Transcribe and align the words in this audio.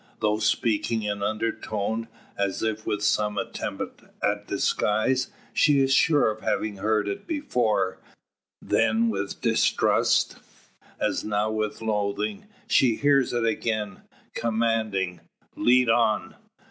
Though 0.19 0.39
speaking 0.39 1.03
in 1.03 1.21
undertone, 1.21 2.07
and 2.35 2.49
as 2.49 2.63
if 2.63 2.87
with 2.87 3.03
some 3.03 3.37
attempt 3.37 4.03
at 4.23 4.47
disguise, 4.47 5.29
she 5.53 5.79
is 5.79 5.93
sure 5.93 6.31
of 6.31 6.41
having 6.41 6.77
heard 6.77 7.07
it 7.07 7.27
before; 7.27 7.99
then 8.59 9.09
with 9.09 9.41
distrust, 9.41 10.37
as 10.99 11.23
now 11.23 11.51
with 11.51 11.83
loathing. 11.83 12.47
She 12.67 12.95
hears 12.95 13.31
it 13.31 13.45
again, 13.45 14.01
commanding: 14.33 15.19
"Lead 15.55 15.87
on!" 15.87 16.35